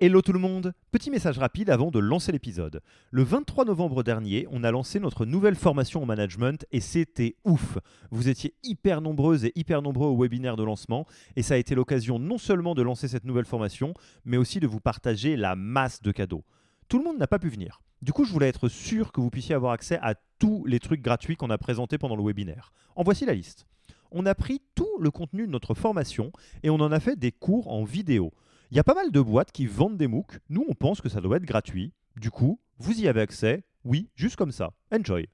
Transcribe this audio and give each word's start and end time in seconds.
Hello 0.00 0.22
tout 0.22 0.32
le 0.32 0.38
monde 0.38 0.74
Petit 0.92 1.10
message 1.10 1.38
rapide 1.38 1.70
avant 1.70 1.90
de 1.90 1.98
lancer 1.98 2.30
l'épisode. 2.30 2.82
Le 3.10 3.24
23 3.24 3.64
novembre 3.64 4.04
dernier, 4.04 4.46
on 4.52 4.62
a 4.62 4.70
lancé 4.70 5.00
notre 5.00 5.26
nouvelle 5.26 5.56
formation 5.56 6.00
en 6.00 6.06
management 6.06 6.64
et 6.70 6.78
c'était 6.78 7.34
ouf 7.44 7.78
Vous 8.12 8.28
étiez 8.28 8.54
hyper 8.62 9.00
nombreuses 9.00 9.44
et 9.44 9.52
hyper 9.56 9.82
nombreux 9.82 10.06
au 10.06 10.16
webinaire 10.16 10.54
de 10.54 10.62
lancement 10.62 11.04
et 11.34 11.42
ça 11.42 11.54
a 11.54 11.56
été 11.56 11.74
l'occasion 11.74 12.20
non 12.20 12.38
seulement 12.38 12.76
de 12.76 12.82
lancer 12.82 13.08
cette 13.08 13.24
nouvelle 13.24 13.44
formation, 13.44 13.92
mais 14.24 14.36
aussi 14.36 14.60
de 14.60 14.68
vous 14.68 14.78
partager 14.78 15.34
la 15.34 15.56
masse 15.56 16.00
de 16.00 16.12
cadeaux. 16.12 16.44
Tout 16.86 16.98
le 16.98 17.04
monde 17.04 17.18
n'a 17.18 17.26
pas 17.26 17.40
pu 17.40 17.48
venir. 17.48 17.80
Du 18.00 18.12
coup, 18.12 18.24
je 18.24 18.32
voulais 18.32 18.46
être 18.46 18.68
sûr 18.68 19.10
que 19.10 19.20
vous 19.20 19.30
puissiez 19.30 19.56
avoir 19.56 19.72
accès 19.72 19.98
à 20.00 20.14
tous 20.38 20.64
les 20.64 20.78
trucs 20.78 21.02
gratuits 21.02 21.34
qu'on 21.34 21.50
a 21.50 21.58
présentés 21.58 21.98
pendant 21.98 22.14
le 22.14 22.22
webinaire. 22.22 22.70
En 22.94 23.02
voici 23.02 23.26
la 23.26 23.34
liste. 23.34 23.66
On 24.12 24.26
a 24.26 24.36
pris 24.36 24.62
tout 24.76 24.96
le 25.00 25.10
contenu 25.10 25.44
de 25.44 25.50
notre 25.50 25.74
formation 25.74 26.30
et 26.62 26.70
on 26.70 26.76
en 26.76 26.92
a 26.92 27.00
fait 27.00 27.18
des 27.18 27.32
cours 27.32 27.66
en 27.66 27.82
vidéo. 27.82 28.32
Il 28.70 28.76
y 28.76 28.80
a 28.80 28.84
pas 28.84 28.92
mal 28.92 29.10
de 29.10 29.20
boîtes 29.22 29.50
qui 29.50 29.64
vendent 29.64 29.96
des 29.96 30.08
MOOC. 30.08 30.40
Nous, 30.50 30.62
on 30.68 30.74
pense 30.74 31.00
que 31.00 31.08
ça 31.08 31.22
doit 31.22 31.38
être 31.38 31.46
gratuit. 31.46 31.94
Du 32.16 32.30
coup, 32.30 32.60
vous 32.78 33.00
y 33.00 33.08
avez 33.08 33.22
accès. 33.22 33.64
Oui, 33.82 34.10
juste 34.14 34.36
comme 34.36 34.52
ça. 34.52 34.74
Enjoy. 34.92 35.26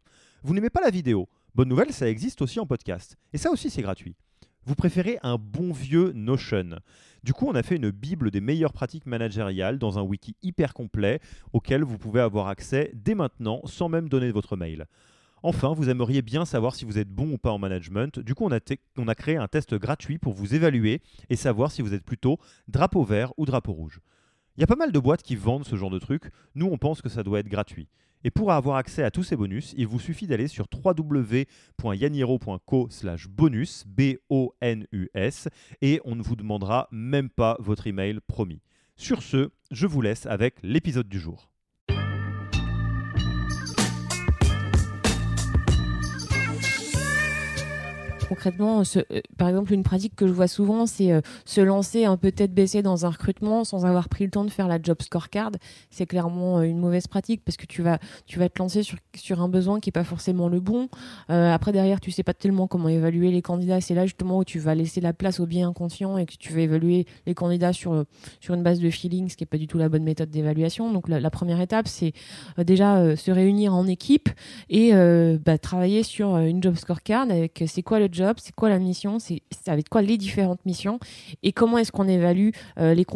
Vous 0.45 0.55
n'aimez 0.55 0.70
pas 0.70 0.80
la 0.80 0.91
vidéo? 0.91 1.29
Bonne 1.52 1.69
nouvelle, 1.69 1.93
ça 1.93 2.09
existe 2.09 2.43
aussi 2.43 2.60
en 2.60 2.66
podcast. 2.66 3.16
Et 3.33 3.38
ça 3.38 3.51
aussi, 3.51 3.70
c'est 3.70 3.83
gratuit. 3.83 4.15
Vous 4.66 4.77
préférez 4.77 5.19
un 5.24 5.37
bon 5.37 5.73
vieux 5.73 6.12
Notion? 6.12 6.77
Du 7.24 7.33
coup, 7.33 7.48
on 7.48 7.57
a 7.57 7.65
fait 7.65 7.74
une 7.74 7.91
bible 7.91 8.30
des 8.30 8.41
meilleures 8.41 8.73
pratiques 8.73 9.07
managériales 9.07 9.80
dans 9.80 9.98
un 9.98 10.02
wiki 10.02 10.37
hyper 10.43 10.73
complet 10.73 11.19
auquel 11.52 11.82
vous 11.82 11.98
pouvez 11.98 12.21
avoir 12.21 12.46
accès 12.46 12.93
dès 12.95 13.16
maintenant 13.16 13.62
sans 13.65 13.88
même 13.88 14.09
donner 14.09 14.30
votre 14.30 14.57
mail. 14.57 14.87
Enfin, 15.47 15.75
vous 15.75 15.91
aimeriez 15.91 16.23
bien 16.23 16.47
savoir 16.47 16.75
si 16.75 16.87
vous 16.87 16.98
êtes 16.98 17.11
bon 17.11 17.33
ou 17.33 17.37
pas 17.37 17.51
en 17.51 17.59
management. 17.59 18.19
Du 18.19 18.35
coup, 18.35 18.47
on 18.47 18.51
a, 18.51 19.15
créé 19.15 19.37
un 19.37 19.47
test 19.47 19.75
gratuit 19.75 20.16
pour 20.16 20.33
vous 20.33 20.55
évaluer 20.55 21.02
et 21.29 21.37
savoir 21.37 21.71
si 21.71 21.83
vous 21.83 21.93
êtes 21.93 22.02
plutôt 22.02 22.39
drapeau 22.66 23.05
vert 23.05 23.35
ou 23.37 23.45
drapeau 23.45 23.73
rouge. 23.73 24.01
Il 24.57 24.62
y 24.62 24.65
a 24.65 24.66
pas 24.66 24.75
mal 24.75 24.91
de 24.91 24.99
boîtes 24.99 25.23
qui 25.23 25.37
vendent 25.37 25.66
ce 25.66 25.77
genre 25.77 25.91
de 25.91 25.99
trucs. 25.99 26.30
Nous, 26.55 26.65
on 26.65 26.79
pense 26.79 27.02
que 27.02 27.11
ça 27.11 27.23
doit 27.23 27.41
être 27.41 27.51
gratuit. 27.51 27.88
Et 28.24 28.30
pour 28.30 28.52
avoir 28.52 28.77
accès 28.77 29.02
à 29.02 29.10
tous 29.10 29.23
ces 29.23 29.37
bonus, 29.37 29.74
il 29.77 29.87
vous 29.87 30.01
suffit 30.01 30.27
d'aller 30.27 30.49
sur 30.49 30.66
www.yaniro.co 30.83 32.88
bonus, 33.29 33.85
B-O-N-U-S, 33.87 35.49
et 35.83 36.01
on 36.07 36.16
ne 36.16 36.23
vous 36.23 36.37
demandera 36.37 36.88
même 36.90 37.29
pas 37.29 37.59
votre 37.61 37.87
email 37.87 38.21
promis. 38.29 38.63
Sur 38.96 39.23
ce, 39.23 39.51
je 39.71 39.87
vous 39.87 40.01
laisse 40.01 40.24
avec 40.24 40.55
l'épisode 40.63 41.07
du 41.07 41.18
jour. 41.18 41.51
Concrètement, 48.35 48.82
euh, 48.96 49.21
par 49.38 49.49
exemple, 49.49 49.73
une 49.73 49.85
pratique 49.85 50.16
que 50.16 50.27
je 50.27 50.32
vois 50.32 50.49
souvent, 50.49 50.87
c'est 50.87 51.13
euh, 51.13 51.21
se 51.45 51.60
lancer 51.60 52.04
un 52.04 52.16
peu 52.16 52.32
tête 52.32 52.52
baissée 52.52 52.82
dans 52.82 53.07
un 53.07 53.10
recrutement 53.10 53.63
sans 53.63 53.87
avoir 53.87 54.09
pris 54.09 54.24
le 54.24 54.30
temps 54.30 54.45
de 54.45 54.51
faire 54.51 54.66
la 54.66 54.80
job 54.82 55.01
scorecard. 55.02 55.52
C'est 55.90 56.07
clairement 56.07 56.59
euh, 56.59 56.62
une 56.62 56.79
mauvaise 56.79 57.07
pratique 57.07 57.43
parce 57.45 57.57
que 57.57 57.66
tu 57.66 57.82
vas, 57.82 57.99
te 58.27 58.59
lancer 58.59 58.82
sur, 58.82 59.40
un 59.40 59.49
besoin 59.49 59.79
qui 59.79 59.88
n'est 59.88 59.93
pas 59.93 60.02
forcément 60.02 60.49
le 60.49 60.59
bon. 60.59 60.88
après, 61.29 61.71
derrière, 61.71 62.01
tu 62.01 62.10
sais 62.10 62.24
pas 62.24 62.35
tellement 62.35 62.66
comment 62.66 62.88
évaluer 62.88 63.30
les 63.30 63.43
candidats. 63.43 63.80
C'est 63.80 63.95
là 63.95 64.05
justement 64.05 64.38
où 64.38 64.44
tu 64.44 64.59
vas 64.59 64.75
laisser 64.75 65.00
la 65.00 65.12
place 65.12 65.38
au 65.38 65.47
bien 65.47 65.69
inconscient 65.69 66.19
et 66.19 66.27
que 66.27 66.34
tu 66.37 66.53
vas 66.53 66.60
évaluer 66.60 67.06
les 67.27 67.34
candidats 67.34 67.72
sur, 67.72 68.05
sur 68.41 68.55
une 68.55 68.62
base 68.62 68.81
de 68.81 68.91
feeling, 68.91 69.28
ce 69.28 69.37
qui 69.37 69.43
n'est 69.43 69.49
pas 69.49 69.59
du 69.59 69.69
tout 69.69 69.78
la 69.78 69.88
bonne 69.88 70.03
méthode 70.03 70.31
d'évaluation. 70.31 70.93
Donc, 70.93 71.09
la, 71.09 71.31
première 71.31 71.60
étape, 71.60 71.87
c'est 71.87 72.12
déjà 72.59 73.16
se 73.16 73.31
réunir 73.31 73.75
en 73.75 73.87
équipe 73.87 74.28
et 74.69 74.93
bah, 75.44 75.59
travailler 75.59 76.03
sur 76.03 76.37
une 76.37 76.62
job 76.62 76.75
scorecard 76.75 77.31
avec 77.31 77.62
c'est 77.66 77.82
quoi 77.82 78.00
le 78.00 78.09
job 78.10 78.24
c'est 78.37 78.55
quoi 78.55 78.69
la 78.69 78.78
mission, 78.78 79.19
c'est 79.19 79.43
avec 79.67 79.89
quoi 79.89 80.03
les 80.03 80.17
différentes 80.19 80.65
missions 80.65 80.99
et 81.43 81.53
comment 81.53 81.78
est-ce 81.78 81.93
qu'on 81.93 82.09
évalue 82.09 82.50
euh, 82.78 82.94
les 82.94 83.06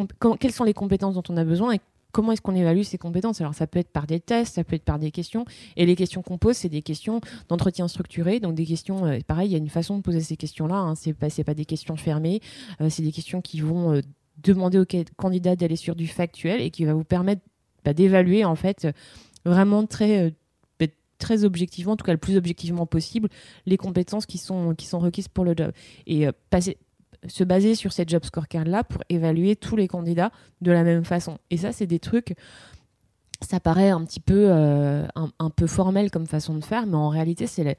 quelles 0.41 0.53
sont 0.53 0.65
les 0.65 0.75
compétences 0.75 1.15
dont 1.15 1.23
on 1.29 1.37
a 1.37 1.45
besoin 1.45 1.73
et 1.73 1.81
comment 2.13 2.33
est-ce 2.33 2.41
qu'on 2.41 2.55
évalue 2.55 2.83
ces 2.83 2.99
compétences. 2.99 3.41
Alors 3.41 3.55
ça 3.55 3.67
peut 3.67 3.79
être 3.79 3.91
par 3.91 4.07
des 4.07 4.21
tests, 4.21 4.55
ça 4.55 4.65
peut 4.65 4.77
être 4.77 4.85
par 4.85 4.99
des 4.99 5.11
questions 5.11 5.45
et 5.77 5.87
les 5.87 5.97
questions 5.97 6.23
qu'on 6.23 6.39
pose 6.39 6.57
c'est 6.57 6.69
des 6.69 6.83
questions 6.83 7.21
d'entretien 7.49 7.89
structuré, 7.89 8.41
donc 8.41 8.55
des 8.55 8.67
questions 8.67 9.05
euh, 9.07 9.19
pareil, 9.27 9.51
il 9.51 9.53
y 9.53 9.57
a 9.57 9.59
une 9.59 9.69
façon 9.69 9.99
de 9.99 10.03
poser 10.03 10.21
ces 10.21 10.37
questions-là, 10.37 10.77
hein, 10.77 10.95
c'est 10.95 11.13
pas 11.13 11.55
des 11.55 11.65
questions 11.65 11.97
fermées, 11.97 12.41
euh, 12.81 12.89
c'est 12.91 13.03
des 13.03 13.13
questions 13.13 13.41
qui 13.41 13.61
vont 13.61 14.01
demander 14.43 14.79
au 14.79 14.85
candidat 15.17 15.57
d'aller 15.57 15.77
sur 15.77 15.97
du 15.97 16.07
factuel 16.07 16.61
et 16.61 16.71
qui 16.71 16.85
va 16.85 16.95
vous 16.95 17.05
permettre 17.05 17.43
bah, 17.85 17.93
d'évaluer 17.93 18.45
en 18.45 18.55
fait 18.55 18.87
vraiment 19.45 19.87
très 19.87 20.35
très 21.19 21.45
objectivement, 21.45 21.93
en 21.93 21.97
tout 21.97 22.05
cas 22.05 22.13
le 22.13 22.19
plus 22.19 22.37
objectivement 22.37 22.87
possible, 22.87 23.29
les 23.67 23.77
compétences 23.77 24.27
qui 24.27 24.39
sont, 24.39 24.75
qui 24.75 24.87
sont 24.87 24.99
requises 24.99 25.29
pour 25.29 25.45
le 25.45 25.55
job. 25.57 25.73
Et 26.07 26.27
euh, 26.27 26.33
passer, 26.51 26.79
se 27.27 27.45
baser 27.45 27.75
sur 27.75 27.93
cette 27.93 28.09
job 28.09 28.25
scorecard-là 28.25 28.85
pour 28.85 29.03
évaluer 29.09 29.57
tous 29.57 29.77
les 29.77 29.89
candidats 29.89 30.31
de 30.61 30.71
la 30.71 30.85
même 30.85 31.05
façon. 31.05 31.39
Et 31.51 31.57
ça, 31.57 31.73
c'est 31.73 31.87
des 31.87 31.99
trucs 31.99 32.35
ça 33.41 33.61
paraît 33.61 33.91
un 33.91 34.05
petit 34.05 34.21
peu, 34.21 34.47
euh, 34.49 35.07
un, 35.15 35.51
peu 35.51 35.67
formel 35.69 36.11
comme 36.11 36.27
façon 36.27 36.55
de 36.55 36.65
faire, 36.65 36.87
mais 36.87 36.97
en 36.97 37.09
réalité, 37.09 37.47
c'est 37.47 37.63
la, 37.63 37.75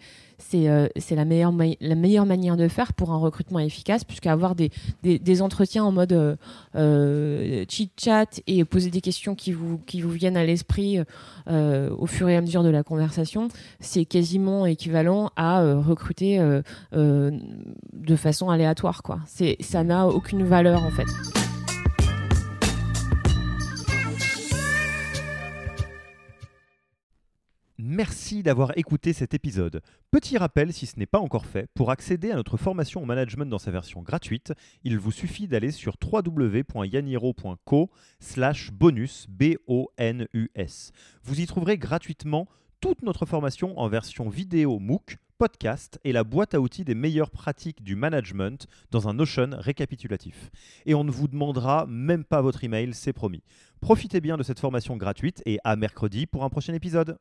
euh, 0.54 0.88
la, 1.12 1.26
meilleure 1.26 1.54
la 1.82 1.96
meilleure 1.96 2.26
manière 2.26 2.56
de 2.56 2.70
faire 2.70 2.94
pour 2.94 3.12
un 3.12 3.18
recrutement 3.18 3.60
efficace, 3.60 4.06
puisqu'avoir 4.06 4.56
des, 4.56 4.72
des, 5.04 5.20
des 5.20 5.42
entretiens 5.42 5.84
en 5.84 5.92
mode 5.92 6.38
euh, 6.76 7.66
chit-chat 7.68 8.42
et 8.48 8.64
poser 8.64 8.90
des 8.90 9.02
questions 9.02 9.36
qui 9.36 9.52
vous, 9.52 9.80
qui 9.80 10.02
vous 10.02 10.12
viennent 10.12 10.38
à 10.38 10.46
l'esprit 10.46 11.00
au 11.48 12.06
fur 12.06 12.30
et 12.30 12.38
à 12.38 12.42
mesure 12.42 12.64
de 12.64 12.70
la 12.70 12.84
conversation, 12.84 13.48
c'est 13.80 14.06
quasiment 14.06 14.66
équivalent 14.68 15.32
à 15.36 15.64
recruter 15.76 16.40
de 16.94 18.16
façon 18.16 18.50
aléatoire. 18.50 19.02
Quoi. 19.02 19.20
Ça 19.60 19.84
n'a 19.84 20.08
aucune 20.08 20.44
valeur 20.44 20.84
en 20.84 20.92
fait. 20.92 21.49
Merci 27.92 28.44
d'avoir 28.44 28.78
écouté 28.78 29.14
cet 29.14 29.34
épisode. 29.34 29.82
Petit 30.12 30.38
rappel, 30.38 30.72
si 30.72 30.86
ce 30.86 31.00
n'est 31.00 31.08
pas 31.08 31.18
encore 31.18 31.48
fait, 31.48 31.68
pour 31.74 31.90
accéder 31.90 32.30
à 32.30 32.36
notre 32.36 32.56
formation 32.56 33.02
au 33.02 33.06
management 33.06 33.50
dans 33.50 33.58
sa 33.58 33.72
version 33.72 34.04
gratuite, 34.04 34.54
il 34.84 35.00
vous 35.00 35.12
suffit 35.12 35.48
d'aller 35.48 35.72
sur 35.72 35.96
www.yaniro.co 36.00 37.90
slash 38.20 38.72
bonus, 38.72 39.26
B-O-N-U-S. 39.28 40.92
Vous 41.24 41.42
y 41.42 41.48
trouverez 41.48 41.80
gratuitement 41.80 42.48
toute 42.80 43.02
notre 43.02 43.26
formation 43.26 43.76
en 43.80 43.88
version 43.88 44.30
vidéo 44.30 44.78
MOOC, 44.78 45.18
podcast 45.40 46.00
et 46.04 46.12
la 46.12 46.24
boîte 46.24 46.54
à 46.54 46.62
outils 46.62 46.86
des 46.86 46.94
meilleures 46.94 47.32
pratiques 47.32 47.82
du 47.82 47.96
management 47.96 48.68
dans 48.92 49.08
un 49.08 49.16
Notion 49.16 49.50
récapitulatif. 49.54 50.52
Et 50.86 50.94
on 50.94 51.04
ne 51.04 51.10
vous 51.10 51.28
demandera 51.28 51.88
même 51.88 52.24
pas 52.24 52.44
votre 52.44 52.64
email, 52.64 52.94
c'est 52.94 53.14
promis. 53.14 53.42
Profitez 53.82 54.22
bien 54.22 54.38
de 54.38 54.44
cette 54.44 54.60
formation 54.60 54.96
gratuite 54.96 55.42
et 55.48 55.58
à 55.64 55.76
mercredi 55.76 56.28
pour 56.28 56.44
un 56.44 56.50
prochain 56.50 56.76
épisode. 56.76 57.18